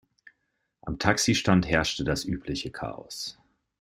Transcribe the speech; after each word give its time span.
Am 0.81 0.97
Taxistand 0.97 1.69
herrschte 1.69 2.03
das 2.03 2.25
übliche 2.25 2.71
Chaos. 2.71 3.37